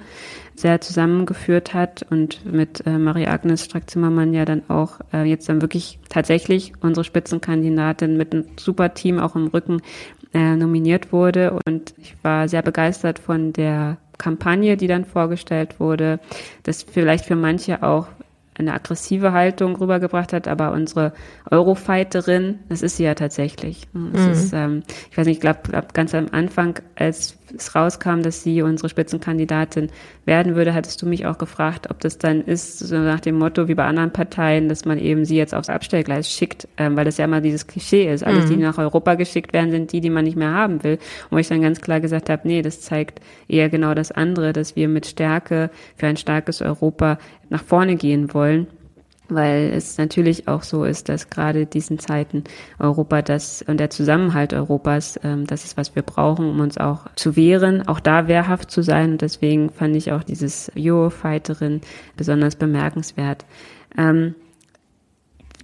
[0.54, 5.98] sehr zusammengeführt hat und mit äh, Marie-Agnes Strack-Zimmermann ja dann auch äh, jetzt dann wirklich
[6.08, 9.82] tatsächlich unsere Spitzenkandidatin mit einem super Team auch im Rücken
[10.34, 11.58] äh, nominiert wurde.
[11.66, 16.20] Und ich war sehr begeistert von der Kampagne, die dann vorgestellt wurde,
[16.62, 18.06] das vielleicht für manche auch
[18.60, 21.12] eine aggressive Haltung rübergebracht hat, aber unsere
[21.50, 23.88] Eurofighterin, das ist sie ja tatsächlich.
[23.92, 24.14] Mhm.
[24.30, 28.42] ist, ähm, ich weiß nicht, ich glaube glaub, ganz am Anfang, als es rauskam, dass
[28.42, 29.88] sie unsere Spitzenkandidatin
[30.24, 33.68] werden würde, hattest du mich auch gefragt, ob das dann ist, so nach dem Motto
[33.68, 37.18] wie bei anderen Parteien, dass man eben sie jetzt aufs Abstellgleis schickt, ähm, weil das
[37.18, 38.24] ja immer dieses Klischee ist.
[38.24, 38.50] Alles, mhm.
[38.50, 40.98] die nach Europa geschickt werden, sind die, die man nicht mehr haben will.
[41.30, 44.52] Und wo ich dann ganz klar gesagt habe, nee, das zeigt eher genau das andere,
[44.52, 48.66] dass wir mit Stärke für ein starkes Europa nach vorne gehen wollen
[49.34, 52.44] weil es natürlich auch so ist, dass gerade diesen Zeiten
[52.78, 57.06] Europa das und der Zusammenhalt Europas, ähm, das ist, was wir brauchen, um uns auch
[57.16, 59.12] zu wehren, auch da wehrhaft zu sein.
[59.12, 61.80] Und deswegen fand ich auch dieses Eurofighterin
[62.16, 63.44] besonders bemerkenswert.
[63.96, 64.34] Ähm,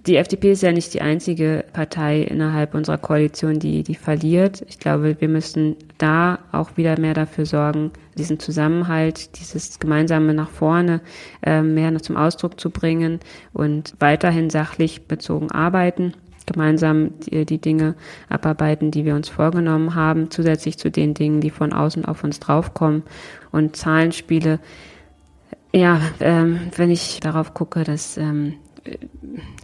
[0.07, 4.63] die FDP ist ja nicht die einzige Partei innerhalb unserer Koalition, die, die verliert.
[4.69, 10.49] Ich glaube, wir müssen da auch wieder mehr dafür sorgen, diesen Zusammenhalt, dieses gemeinsame nach
[10.49, 11.01] vorne
[11.43, 13.19] äh, mehr noch zum Ausdruck zu bringen
[13.53, 16.13] und weiterhin sachlich bezogen arbeiten
[16.47, 17.95] gemeinsam die, die Dinge
[18.29, 22.39] abarbeiten, die wir uns vorgenommen haben, zusätzlich zu den Dingen, die von außen auf uns
[22.39, 23.03] draufkommen.
[23.51, 24.59] Und Zahlenspiele,
[25.73, 28.53] ja, ähm, wenn ich darauf gucke, dass ähm,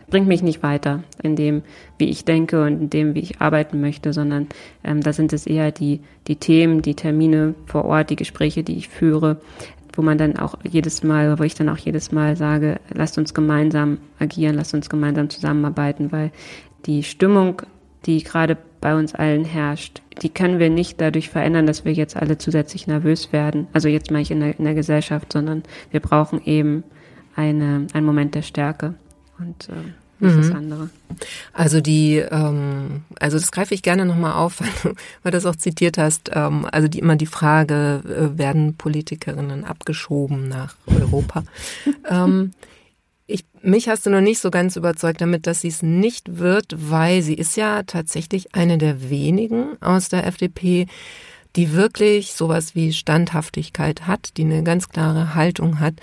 [0.09, 1.63] bringt mich nicht weiter in dem,
[1.97, 4.47] wie ich denke und in dem, wie ich arbeiten möchte, sondern
[4.83, 8.77] ähm, da sind es eher die, die Themen, die Termine vor Ort, die Gespräche, die
[8.77, 9.41] ich führe,
[9.93, 13.33] wo man dann auch jedes Mal, wo ich dann auch jedes Mal sage, lasst uns
[13.33, 16.31] gemeinsam agieren, lasst uns gemeinsam zusammenarbeiten, weil
[16.85, 17.61] die Stimmung,
[18.05, 22.17] die gerade bei uns allen herrscht, die können wir nicht dadurch verändern, dass wir jetzt
[22.17, 23.67] alle zusätzlich nervös werden.
[23.73, 26.83] Also jetzt meine ich in der, in der Gesellschaft, sondern wir brauchen eben
[27.35, 28.95] eine, einen Moment der Stärke
[29.39, 29.93] und äh,
[30.23, 30.41] nicht mhm.
[30.41, 30.89] das andere.
[31.51, 34.89] Also die, ähm, also das greife ich gerne nochmal auf, weil du,
[35.23, 36.31] weil du das auch zitiert hast.
[36.33, 41.43] Ähm, also die immer die Frage, äh, werden Politikerinnen abgeschoben nach Europa?
[42.09, 42.53] ähm,
[43.25, 46.75] ich, mich hast du noch nicht so ganz überzeugt damit, dass sie es nicht wird,
[46.77, 50.87] weil sie ist ja tatsächlich eine der wenigen aus der FDP,
[51.55, 55.95] die wirklich sowas wie Standhaftigkeit hat, die eine ganz klare Haltung hat,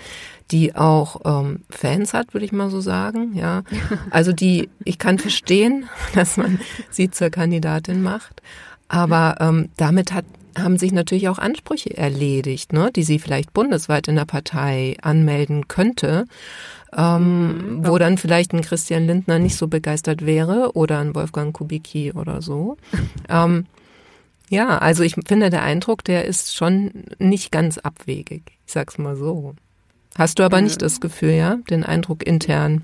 [0.51, 3.33] die auch ähm, Fans hat, würde ich mal so sagen.
[3.35, 3.63] Ja,
[4.09, 6.59] also die ich kann verstehen, dass man
[6.89, 8.41] sie zur Kandidatin macht,
[8.87, 10.25] aber ähm, damit hat
[10.57, 15.69] haben sich natürlich auch Ansprüche erledigt, ne, die sie vielleicht bundesweit in der Partei anmelden
[15.69, 16.25] könnte,
[16.95, 21.55] ähm, mhm, wo dann vielleicht ein Christian Lindner nicht so begeistert wäre oder ein Wolfgang
[21.55, 22.77] Kubicki oder so.
[23.29, 23.65] ähm,
[24.49, 28.57] ja, also ich finde, der Eindruck, der ist schon nicht ganz abwegig.
[28.65, 29.55] Ich sag's mal so.
[30.17, 31.57] Hast du aber äh, nicht das Gefühl, ja?
[31.69, 32.83] Den Eindruck intern?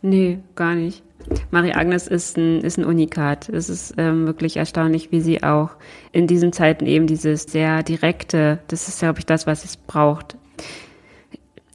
[0.00, 1.02] Nee, gar nicht.
[1.50, 3.48] Marie-Agnes ist ein, ist ein Unikat.
[3.48, 5.70] Es ist ähm, wirklich erstaunlich, wie sie auch
[6.10, 10.36] in diesen Zeiten eben dieses sehr direkte, das ist, glaube ich, das, was es braucht.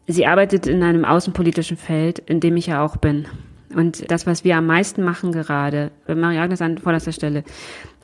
[0.08, 3.28] Sie arbeitet in einem außenpolitischen Feld, in dem ich ja auch bin.
[3.76, 7.44] Und das, was wir am meisten machen gerade, Marie-Agnes an vorderster Stelle,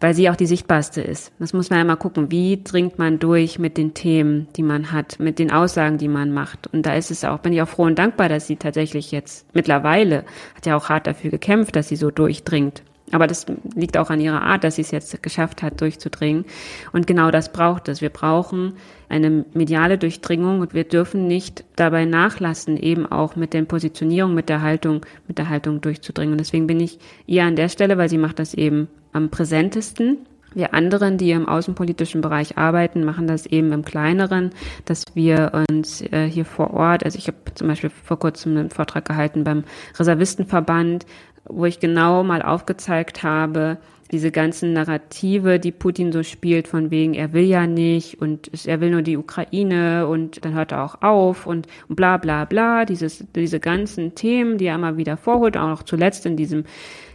[0.02, 1.32] weil sie auch die sichtbarste ist.
[1.40, 4.92] Das muss man ja mal gucken, wie dringt man durch mit den Themen, die man
[4.92, 6.68] hat, mit den Aussagen, die man macht.
[6.74, 9.48] Und da ist es auch, bin ich auch froh und dankbar, dass sie tatsächlich jetzt
[9.54, 12.84] mittlerweile, hat ja auch hart dafür gekämpft, dass sie so durchdringt.
[13.14, 13.46] Aber das
[13.76, 16.46] liegt auch an ihrer Art, dass sie es jetzt geschafft hat, durchzudringen.
[16.94, 18.02] Und genau das braucht es.
[18.02, 18.74] Wir brauchen
[19.08, 24.50] eine mediale Durchdringung und wir dürfen nicht dabei nachlassen, eben auch mit den Positionierungen, mit
[24.50, 26.34] der Haltung, mit der Haltung durchzudringen.
[26.34, 26.98] Und deswegen bin ich
[27.28, 30.18] eher an der Stelle, weil sie macht das eben am präsentesten.
[30.56, 34.52] Wir anderen, die im außenpolitischen Bereich arbeiten, machen das eben im kleineren,
[34.86, 38.70] dass wir uns äh, hier vor Ort, also ich habe zum Beispiel vor kurzem einen
[38.70, 39.64] Vortrag gehalten beim
[39.98, 41.06] Reservistenverband,
[41.46, 43.78] wo ich genau mal aufgezeigt habe,
[44.14, 48.80] diese ganzen Narrative, die Putin so spielt, von wegen, er will ja nicht und er
[48.80, 53.26] will nur die Ukraine und dann hört er auch auf und bla bla bla, dieses,
[53.36, 56.64] diese ganzen Themen, die er immer wieder vorholt, auch noch zuletzt in diesem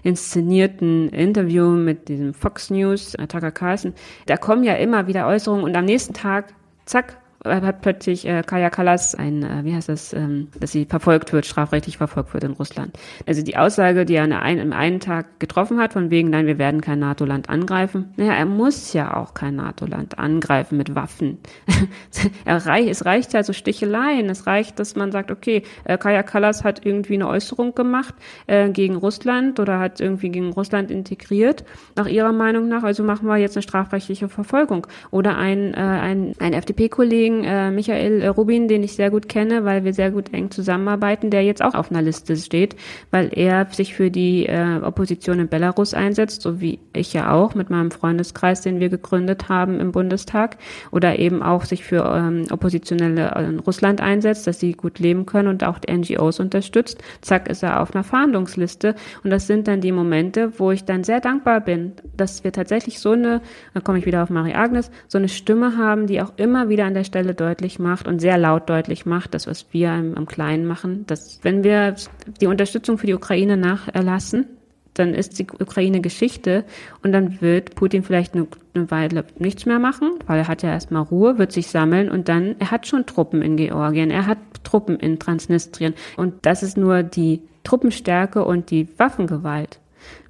[0.03, 3.95] inszenierten Interview mit diesem Fox News, Tucker Carlson,
[4.27, 6.53] da kommen ja immer wieder Äußerungen und am nächsten Tag,
[6.85, 7.17] zack,
[7.49, 11.47] hat plötzlich äh, Kaya Kallas ein, äh, wie heißt das, ähm, dass sie verfolgt wird,
[11.47, 12.97] strafrechtlich verfolgt wird in Russland.
[13.27, 16.59] Also die Aussage, die er einem, im einen Tag getroffen hat, von wegen, nein, wir
[16.59, 18.13] werden kein NATO-Land angreifen.
[18.17, 21.39] Naja, er muss ja auch kein NATO-Land angreifen mit Waffen.
[22.45, 24.29] er reich, es reicht ja so Sticheleien.
[24.29, 28.15] Es reicht, dass man sagt, okay, äh, Kaya Kallas hat irgendwie eine Äußerung gemacht
[28.47, 31.65] äh, gegen Russland oder hat irgendwie gegen Russland integriert,
[31.97, 32.83] nach ihrer Meinung nach.
[32.83, 34.87] Also machen wir jetzt eine strafrechtliche Verfolgung.
[35.11, 39.85] Oder ein, äh, ein, ein FDP-Kollegen, äh, Michael Rubin, den ich sehr gut kenne, weil
[39.85, 42.77] wir sehr gut eng zusammenarbeiten, der jetzt auch auf einer Liste steht,
[43.11, 47.55] weil er sich für die äh, Opposition in Belarus einsetzt, so wie ich ja auch
[47.55, 50.57] mit meinem Freundeskreis, den wir gegründet haben im Bundestag,
[50.91, 55.49] oder eben auch sich für ähm, Oppositionelle in Russland einsetzt, dass sie gut leben können
[55.49, 57.03] und auch die NGOs unterstützt.
[57.21, 58.95] Zack, ist er auf einer Verhandlungsliste.
[59.25, 62.99] Und das sind dann die Momente, wo ich dann sehr dankbar bin, dass wir tatsächlich
[63.01, 63.41] so eine,
[63.75, 66.85] da komme ich wieder auf Marie Agnes, so eine Stimme haben, die auch immer wieder
[66.85, 70.27] an der Stelle deutlich macht und sehr laut deutlich macht, das, was wir im, im
[70.27, 71.95] Kleinen machen, dass wenn wir
[72.41, 74.47] die Unterstützung für die Ukraine nacherlassen,
[74.95, 76.65] dann ist die Ukraine Geschichte
[77.03, 80.71] und dann wird Putin vielleicht eine, eine, Weile nichts mehr machen, weil er hat ja
[80.71, 84.39] erstmal Ruhe, wird sich sammeln und dann, er hat schon Truppen in Georgien, er hat
[84.65, 89.79] Truppen in Transnistrien und das ist nur die Truppenstärke und die Waffengewalt.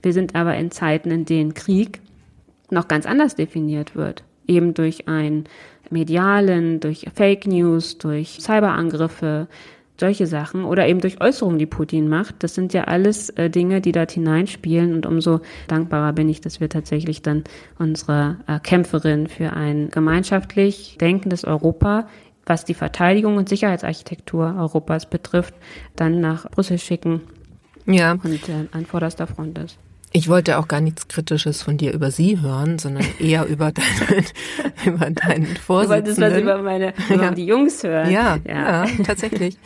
[0.03, 2.01] Wir sind aber in Zeiten, in denen Krieg
[2.71, 5.45] noch ganz anders definiert wird, eben durch einen
[5.91, 9.49] medialen, durch Fake News, durch Cyberangriffe,
[10.01, 12.37] solche Sachen oder eben durch Äußerungen, die Putin macht.
[12.45, 16.61] Das sind ja alles äh, Dinge, die dort hineinspielen und umso dankbarer bin ich, dass
[16.61, 17.45] wir tatsächlich dann
[17.79, 22.07] unsere äh, Kämpferin für ein gemeinschaftlich denkendes Europa
[22.49, 25.55] was die Verteidigung und Sicherheitsarchitektur Europas betrifft,
[25.97, 27.21] dann nach Brüssel schicken
[27.87, 28.13] ja.
[28.13, 29.79] und äh, an vorderster Front ist.
[30.13, 34.25] Ich wollte auch gar nichts Kritisches von dir über sie hören, sondern eher über deinen,
[34.85, 36.15] über deinen Vorsitzenden.
[36.15, 37.31] Du wolltest was über meine, über ja.
[37.31, 38.11] die Jungs hören.
[38.11, 39.59] Ja, ja, ja tatsächlich.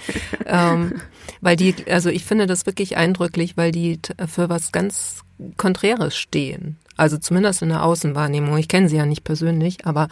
[0.47, 1.01] ähm,
[1.41, 5.23] weil die, also ich finde das wirklich eindrücklich, weil die für was ganz
[5.57, 6.77] Konträres stehen.
[6.97, 8.57] Also zumindest in der Außenwahrnehmung.
[8.59, 10.09] Ich kenne sie ja nicht persönlich, aber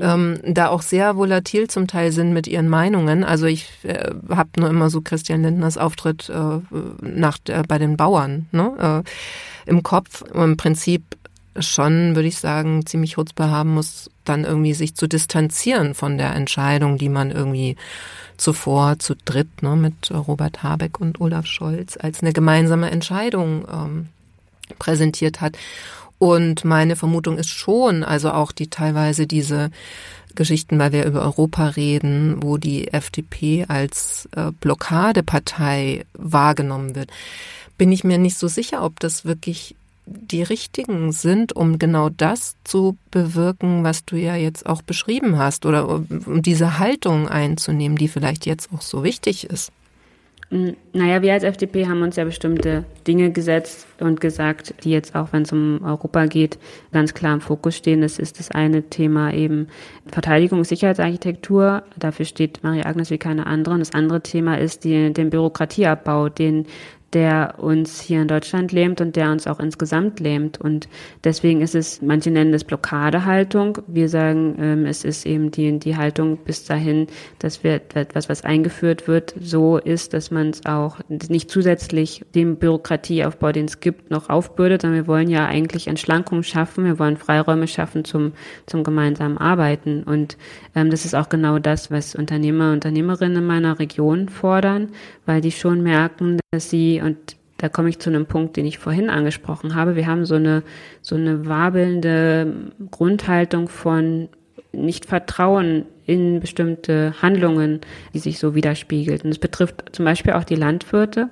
[0.00, 3.22] ähm, da auch sehr volatil zum Teil sind mit ihren Meinungen.
[3.22, 6.60] Also ich äh, habe nur immer so Christian Lindners Auftritt äh,
[7.00, 10.24] nach, äh, bei den Bauern ne, äh, im Kopf.
[10.34, 11.02] Im Prinzip
[11.60, 16.34] schon, würde ich sagen, ziemlich Chutzpe haben muss, dann irgendwie sich zu distanzieren von der
[16.34, 17.76] Entscheidung, die man irgendwie
[18.36, 24.08] zuvor zu dritt ne, mit Robert Habeck und Olaf Scholz als eine gemeinsame Entscheidung ähm,
[24.78, 25.56] präsentiert hat.
[26.18, 29.70] Und meine Vermutung ist schon, also auch die teilweise diese
[30.34, 37.10] Geschichten, weil wir über Europa reden, wo die FDP als äh, Blockadepartei wahrgenommen wird,
[37.76, 39.76] bin ich mir nicht so sicher, ob das wirklich
[40.06, 45.66] die richtigen sind, um genau das zu bewirken, was du ja jetzt auch beschrieben hast,
[45.66, 49.70] oder um diese Haltung einzunehmen, die vielleicht jetzt auch so wichtig ist.
[50.50, 55.30] Naja, wir als FDP haben uns ja bestimmte Dinge gesetzt und gesagt, die jetzt auch,
[55.32, 56.58] wenn es um Europa geht,
[56.90, 58.00] ganz klar im Fokus stehen.
[58.00, 59.68] Das ist das eine Thema eben
[60.06, 61.82] Verteidigung, Sicherheitsarchitektur.
[61.98, 63.74] Dafür steht Maria Agnes wie keine andere.
[63.74, 66.64] Und das andere Thema ist die, den Bürokratieabbau, den
[67.14, 70.60] der uns hier in Deutschland lähmt und der uns auch insgesamt lähmt.
[70.60, 70.88] Und
[71.24, 73.78] deswegen ist es, manche nennen es Blockadehaltung.
[73.86, 77.06] Wir sagen, ähm, es ist eben die, die Haltung bis dahin,
[77.38, 82.56] dass wir etwas, was eingeführt wird, so ist, dass man es auch nicht zusätzlich dem
[82.56, 86.84] Bürokratieaufbau, den es gibt, noch aufbürdet, sondern wir wollen ja eigentlich Entschlankung schaffen.
[86.84, 88.32] Wir wollen Freiräume schaffen zum,
[88.66, 90.02] zum gemeinsamen Arbeiten.
[90.02, 90.36] Und
[90.74, 94.90] ähm, das ist auch genau das, was Unternehmer, Unternehmerinnen in meiner Region fordern,
[95.24, 97.16] weil die schon merken, dass sie, und
[97.58, 100.62] da komme ich zu einem Punkt, den ich vorhin angesprochen habe, wir haben so eine,
[101.02, 104.28] so eine wabelnde Grundhaltung von
[104.72, 107.80] nicht Vertrauen in bestimmte Handlungen,
[108.14, 109.24] die sich so widerspiegelt.
[109.24, 111.30] Und es betrifft zum Beispiel auch die Landwirte.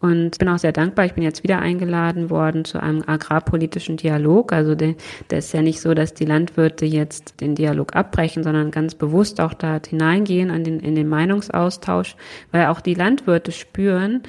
[0.00, 1.04] Und bin auch sehr dankbar.
[1.04, 4.52] Ich bin jetzt wieder eingeladen worden zu einem agrarpolitischen Dialog.
[4.52, 4.96] Also der
[5.30, 9.54] ist ja nicht so, dass die Landwirte jetzt den Dialog abbrechen, sondern ganz bewusst auch
[9.54, 12.16] da hineingehen in den, in den Meinungsaustausch,
[12.50, 14.22] weil auch die Landwirte spüren,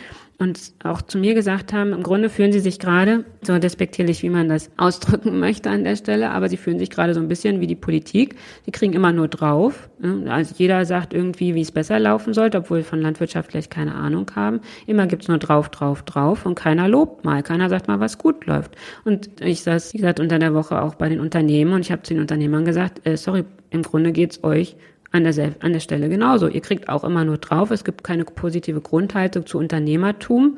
[0.43, 4.29] und auch zu mir gesagt haben, im Grunde fühlen sie sich gerade, so despektierlich, wie
[4.29, 7.61] man das ausdrücken möchte an der Stelle, aber sie fühlen sich gerade so ein bisschen
[7.61, 8.35] wie die Politik.
[8.65, 9.89] Sie kriegen immer nur drauf.
[10.27, 13.95] Also jeder sagt irgendwie, wie es besser laufen sollte, obwohl wir von Landwirtschaft vielleicht keine
[13.95, 14.59] Ahnung haben.
[14.85, 18.45] Immer gibt's nur drauf, drauf, drauf und keiner lobt mal, keiner sagt mal, was gut
[18.45, 18.75] läuft.
[19.05, 22.03] Und ich saß, wie gesagt, unter der Woche auch bei den Unternehmen und ich habe
[22.03, 24.75] zu den Unternehmern gesagt, äh, sorry, im Grunde geht's euch
[25.13, 26.47] an der, an der Stelle genauso.
[26.47, 27.71] Ihr kriegt auch immer nur drauf.
[27.71, 30.57] Es gibt keine positive Grundhaltung zu Unternehmertum.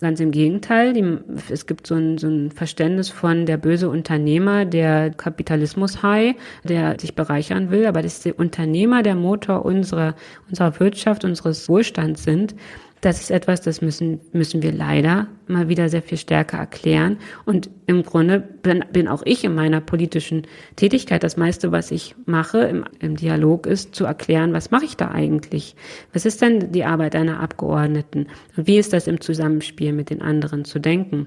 [0.00, 1.18] Ganz im Gegenteil, die,
[1.50, 7.14] es gibt so ein, so ein Verständnis von der böse Unternehmer, der Kapitalismus-High, der sich
[7.14, 10.14] bereichern will, aber dass die Unternehmer der Motor unserer,
[10.50, 12.54] unserer Wirtschaft, unseres Wohlstands sind
[13.02, 17.18] das ist etwas, das müssen, müssen wir leider mal wieder sehr viel stärker erklären.
[17.44, 22.14] Und im Grunde bin, bin auch ich in meiner politischen Tätigkeit, das meiste, was ich
[22.24, 25.76] mache im, im Dialog, ist zu erklären, was mache ich da eigentlich?
[26.12, 28.26] Was ist denn die Arbeit einer Abgeordneten?
[28.56, 31.26] Und wie ist das im Zusammenspiel mit den anderen zu denken?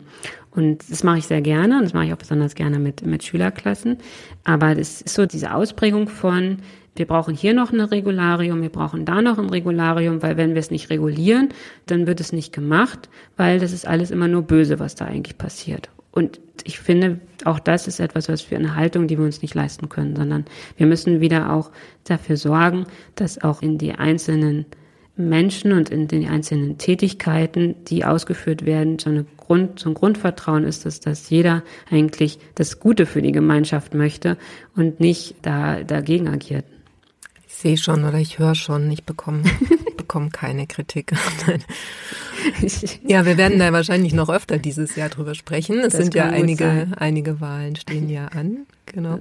[0.51, 3.23] Und das mache ich sehr gerne und das mache ich auch besonders gerne mit, mit
[3.23, 3.97] Schülerklassen.
[4.43, 6.57] Aber das ist so diese Ausprägung von,
[6.99, 10.59] wir brauchen hier noch ein Regularium, wir brauchen da noch ein Regularium, weil wenn wir
[10.59, 11.49] es nicht regulieren,
[11.85, 15.37] dann wird es nicht gemacht, weil das ist alles immer nur böse, was da eigentlich
[15.37, 15.89] passiert.
[16.11, 19.55] Und ich finde, auch das ist etwas, was für eine Haltung, die wir uns nicht
[19.55, 20.43] leisten können, sondern
[20.75, 21.71] wir müssen wieder auch
[22.03, 22.85] dafür sorgen,
[23.15, 24.65] dass auch in die einzelnen
[25.15, 30.65] Menschen und in den einzelnen Tätigkeiten, die ausgeführt werden, so, eine Grund, so ein Grundvertrauen
[30.65, 34.37] ist, dass, dass jeder eigentlich das Gute für die Gemeinschaft möchte
[34.75, 36.65] und nicht da, dagegen agiert
[37.59, 39.43] sehe schon oder ich höre schon, ich bekomme,
[39.97, 41.13] bekomme keine Kritik.
[43.07, 45.79] ja, wir werden da wahrscheinlich noch öfter dieses Jahr drüber sprechen.
[45.79, 48.65] Es das sind ja einige, einige Wahlen stehen ja an.
[48.85, 49.19] Genau.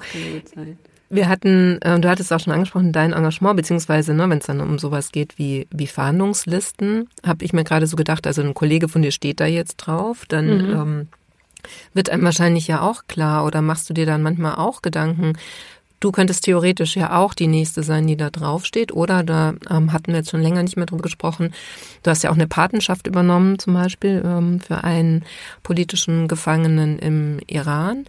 [1.10, 4.60] Wir hatten, äh, du hattest auch schon angesprochen, dein Engagement, beziehungsweise, ne, wenn es dann
[4.60, 8.88] um sowas geht wie, wie Fahndungslisten, habe ich mir gerade so gedacht, also ein Kollege
[8.88, 10.70] von dir steht da jetzt drauf, dann mhm.
[10.72, 11.08] ähm,
[11.94, 15.32] wird einem wahrscheinlich ja auch klar oder machst du dir dann manchmal auch Gedanken,
[16.00, 18.92] Du könntest theoretisch ja auch die nächste sein, die da draufsteht.
[18.92, 21.52] Oder da ähm, hatten wir jetzt schon länger nicht mehr drüber gesprochen.
[22.02, 25.24] Du hast ja auch eine Patenschaft übernommen, zum Beispiel ähm, für einen
[25.62, 28.04] politischen Gefangenen im Iran.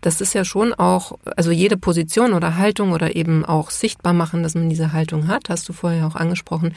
[0.00, 4.42] Das ist ja schon auch, also jede Position oder Haltung oder eben auch sichtbar machen,
[4.42, 6.74] dass man diese Haltung hat, hast du vorher auch angesprochen,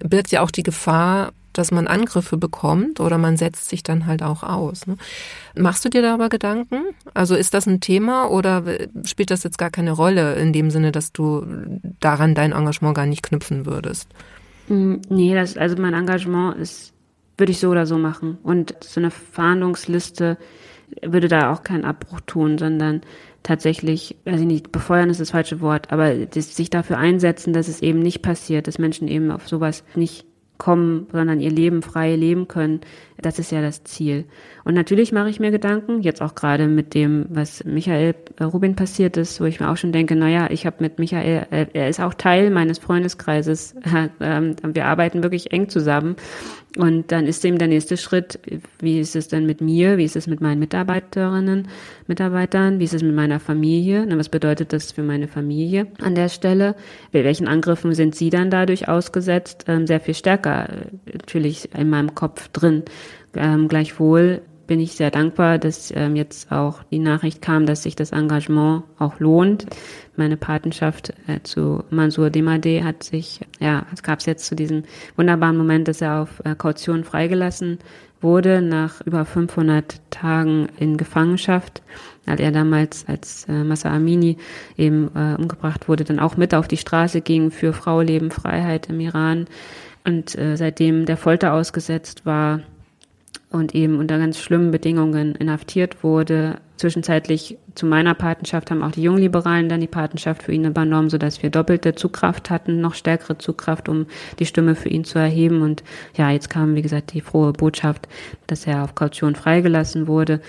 [0.00, 4.22] birgt ja auch die Gefahr, dass man Angriffe bekommt oder man setzt sich dann halt
[4.22, 4.86] auch aus.
[4.86, 4.96] Ne?
[5.56, 6.82] Machst du dir darüber Gedanken?
[7.14, 8.62] Also ist das ein Thema oder
[9.04, 11.46] spielt das jetzt gar keine Rolle in dem Sinne, dass du
[12.00, 14.08] daran dein Engagement gar nicht knüpfen würdest?
[14.68, 16.92] Mm, nee, das, also mein Engagement ist,
[17.36, 18.38] würde ich so oder so machen.
[18.42, 20.38] Und so eine Fahndungsliste
[21.02, 23.02] würde da auch keinen Abbruch tun, sondern
[23.42, 27.82] tatsächlich, weiß ich nicht, befeuern ist das falsche Wort, aber sich dafür einsetzen, dass es
[27.82, 30.26] eben nicht passiert, dass Menschen eben auf sowas nicht
[30.58, 32.80] kommen, sondern ihr Leben frei leben können.
[33.20, 34.24] Das ist ja das Ziel.
[34.64, 38.76] Und natürlich mache ich mir Gedanken, jetzt auch gerade mit dem, was Michael äh, Rubin
[38.76, 41.88] passiert ist, wo ich mir auch schon denke, naja, ich habe mit Michael, äh, er
[41.88, 43.74] ist auch Teil meines Freundeskreises.
[44.20, 46.16] Ähm, wir arbeiten wirklich eng zusammen.
[46.76, 48.40] Und dann ist eben der nächste Schritt,
[48.80, 51.68] wie ist es denn mit mir, wie ist es mit meinen Mitarbeiterinnen,
[52.08, 56.28] Mitarbeitern, wie ist es mit meiner Familie, was bedeutet das für meine Familie an der
[56.28, 56.74] Stelle,
[57.12, 60.66] welchen Angriffen sind sie dann dadurch ausgesetzt, ähm, sehr viel stärker äh,
[61.12, 62.82] natürlich in meinem Kopf drin.
[63.34, 67.96] Ähm, gleichwohl bin ich sehr dankbar, dass ähm, jetzt auch die Nachricht kam, dass sich
[67.96, 69.66] das Engagement auch lohnt.
[70.16, 74.84] Meine Patenschaft äh, zu Mansour Demade hat sich, ja, es gab es jetzt zu diesem
[75.16, 77.78] wunderbaren Moment, dass er auf äh, Kaution freigelassen
[78.20, 81.82] wurde nach über 500 Tagen in Gefangenschaft,
[82.26, 84.38] als er damals als äh, Massa Amini
[84.78, 88.88] eben äh, umgebracht wurde, dann auch mit auf die Straße ging für Frau, Leben, Freiheit
[88.88, 89.46] im Iran
[90.04, 92.60] und äh, seitdem der Folter ausgesetzt war,
[93.54, 96.56] und eben unter ganz schlimmen Bedingungen inhaftiert wurde.
[96.76, 101.40] Zwischenzeitlich zu meiner Patenschaft haben auch die Jungliberalen dann die Patenschaft für ihn übernommen, sodass
[101.40, 104.06] wir doppelte Zugkraft hatten, noch stärkere Zugkraft, um
[104.40, 105.62] die Stimme für ihn zu erheben.
[105.62, 105.84] Und
[106.16, 108.08] ja, jetzt kam, wie gesagt, die frohe Botschaft,
[108.48, 110.40] dass er auf Kaution freigelassen wurde.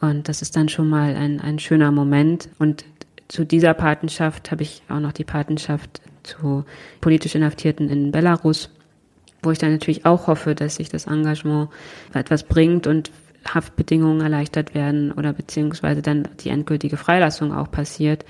[0.00, 2.48] Und das ist dann schon mal ein, ein schöner Moment.
[2.58, 2.84] Und
[3.28, 6.64] zu dieser Patenschaft habe ich auch noch die Patenschaft zu
[7.00, 8.70] politisch Inhaftierten in Belarus
[9.42, 11.68] wo ich dann natürlich auch hoffe, dass sich das Engagement
[12.12, 13.10] etwas bringt und
[13.54, 18.24] Haftbedingungen erleichtert werden oder beziehungsweise dann die endgültige Freilassung auch passiert.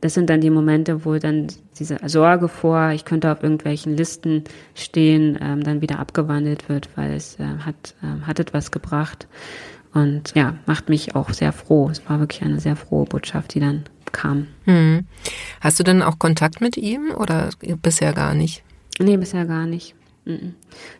[0.00, 4.44] Das sind dann die Momente, wo dann diese Sorge vor, ich könnte auf irgendwelchen Listen
[4.74, 9.26] stehen, ähm, dann wieder abgewandelt wird, weil es äh, hat, äh, hat etwas gebracht.
[9.92, 11.88] Und ja, macht mich auch sehr froh.
[11.90, 14.46] Es war wirklich eine sehr frohe Botschaft, die dann kam.
[14.64, 15.06] Hm.
[15.60, 17.50] Hast du denn auch Kontakt mit ihm oder
[17.82, 18.62] bisher gar nicht?
[18.98, 19.94] Nee, bisher gar nicht.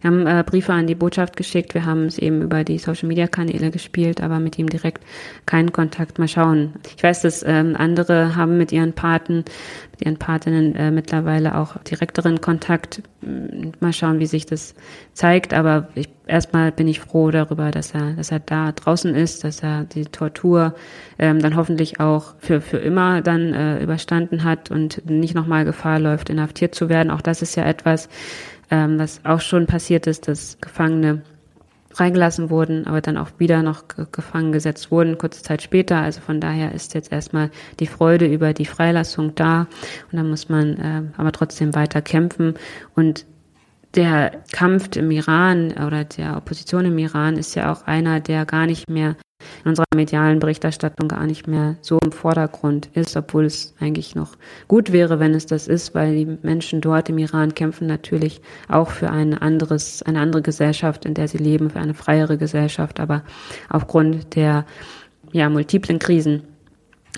[0.00, 3.08] Wir haben äh, Briefe an die Botschaft geschickt, wir haben es eben über die Social
[3.08, 5.04] Media Kanäle gespielt, aber mit ihm direkt
[5.46, 6.18] keinen Kontakt.
[6.18, 6.74] Mal schauen.
[6.96, 9.44] Ich weiß, dass ähm, andere haben mit ihren Paten,
[9.92, 13.02] mit ihren Patinnen äh, mittlerweile auch direkteren Kontakt.
[13.80, 14.74] Mal schauen, wie sich das
[15.12, 15.54] zeigt.
[15.54, 19.62] Aber ich, erstmal bin ich froh darüber, dass er, dass er da draußen ist, dass
[19.62, 20.74] er die Tortur
[21.18, 25.98] ähm, dann hoffentlich auch für, für immer dann äh, überstanden hat und nicht nochmal Gefahr
[25.98, 27.10] läuft, inhaftiert zu werden.
[27.10, 28.08] Auch das ist ja etwas,
[28.70, 31.22] ähm, was auch schon passiert ist, dass Gefangene
[31.92, 35.96] freigelassen wurden, aber dann auch wieder noch gefangen gesetzt wurden, kurze Zeit später.
[36.00, 37.50] Also von daher ist jetzt erstmal
[37.80, 39.66] die Freude über die Freilassung da
[40.10, 42.54] und dann muss man äh, aber trotzdem weiter kämpfen
[42.94, 43.26] und
[43.96, 48.66] der Kampf im Iran oder der Opposition im Iran ist ja auch einer, der gar
[48.66, 49.16] nicht mehr
[49.64, 54.36] in unserer medialen Berichterstattung gar nicht mehr so im Vordergrund ist, obwohl es eigentlich noch
[54.68, 58.90] gut wäre, wenn es das ist, weil die Menschen dort im Iran kämpfen natürlich auch
[58.90, 63.22] für ein anderes, eine andere Gesellschaft, in der sie leben, für eine freiere Gesellschaft, aber
[63.68, 64.64] aufgrund der
[65.32, 66.42] ja, multiplen Krisen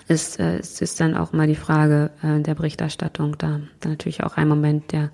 [0.08, 3.60] ist, äh, ist, ist dann auch mal die Frage äh, der Berichterstattung da.
[3.80, 5.10] Dann natürlich auch ein Moment der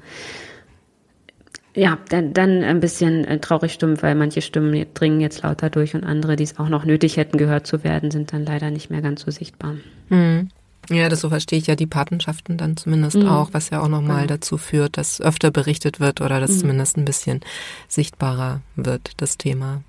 [1.79, 5.95] ja, dann, dann ein bisschen äh, traurig stimmt, weil manche Stimmen dringen jetzt lauter durch
[5.95, 8.91] und andere, die es auch noch nötig hätten, gehört zu werden, sind dann leider nicht
[8.91, 9.77] mehr ganz so sichtbar.
[10.09, 10.49] Mhm.
[10.91, 13.29] Ja, das so verstehe ich ja die Patenschaften dann zumindest mhm.
[13.29, 14.27] auch, was ja auch nochmal ja.
[14.27, 16.59] dazu führt, dass öfter berichtet wird oder dass mhm.
[16.59, 17.41] zumindest ein bisschen
[17.87, 19.83] sichtbarer wird, das Thema.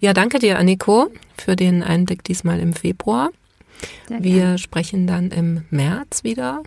[0.00, 3.30] Ja, danke dir, Anniko, für den Einblick diesmal im Februar.
[4.08, 6.62] Wir sprechen dann im März wieder.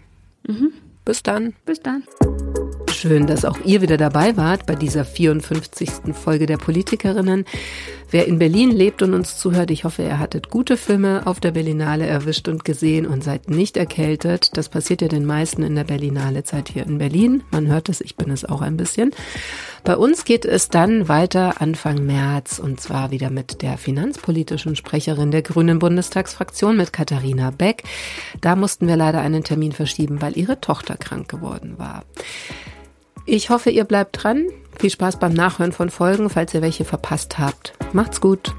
[0.48, 0.72] Mhm.
[1.04, 1.54] Bis dann.
[1.66, 2.04] Bis dann.
[3.00, 6.14] Schön, dass auch ihr wieder dabei wart bei dieser 54.
[6.14, 7.46] Folge der Politikerinnen.
[8.12, 11.52] Wer in Berlin lebt und uns zuhört, ich hoffe, ihr hattet gute Filme auf der
[11.52, 14.58] Berlinale erwischt und gesehen und seid nicht erkältet.
[14.58, 17.42] Das passiert ja den meisten in der Berlinale Zeit hier in Berlin.
[17.52, 19.12] Man hört es, ich bin es auch ein bisschen.
[19.86, 25.32] Bei uns geht es dann weiter Anfang März und zwar wieder mit der finanzpolitischen Sprecherin
[25.32, 27.84] der Grünen Bundestagsfraktion mit Katharina Beck.
[28.42, 32.04] Da mussten wir leider einen Termin verschieben, weil ihre Tochter krank geworden war.
[33.32, 34.48] Ich hoffe, ihr bleibt dran.
[34.80, 37.74] Viel Spaß beim Nachhören von Folgen, falls ihr welche verpasst habt.
[37.94, 38.56] Macht's gut.